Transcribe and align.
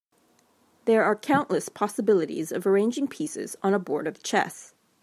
There 0.85 1.03
are 1.03 1.15
countless 1.15 1.69
possibilities 1.69 2.51
of 2.51 2.65
arranging 2.65 3.07
pieces 3.07 3.55
on 3.61 3.75
a 3.75 3.79
board 3.79 4.07
of 4.07 4.23
chess. 4.23 4.73